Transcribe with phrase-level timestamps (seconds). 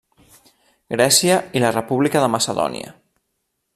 [0.93, 2.95] Grècia i la República de Macedònia.